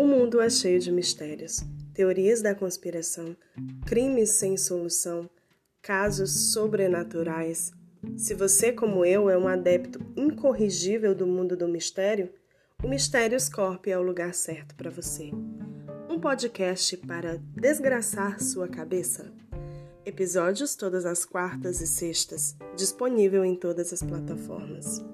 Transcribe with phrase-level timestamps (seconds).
[0.00, 1.62] O mundo é cheio de mistérios,
[1.92, 3.36] teorias da conspiração,
[3.84, 5.28] crimes sem solução,
[5.82, 7.70] casos sobrenaturais.
[8.16, 12.32] Se você, como eu, é um adepto incorrigível do mundo do mistério,
[12.82, 15.32] o Mistério Scorp é o lugar certo para você.
[16.08, 19.30] Um podcast para desgraçar sua cabeça.
[20.06, 25.04] Episódios todas as quartas e sextas, disponível em todas as plataformas.